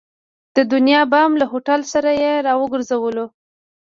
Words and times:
د 0.55 0.57
دنیا 0.73 1.01
بام 1.11 1.31
له 1.41 1.45
هوټل 1.51 1.81
سره 1.93 2.09
یې 2.21 2.31
را 2.47 2.53
وګرځولو. 2.61 3.25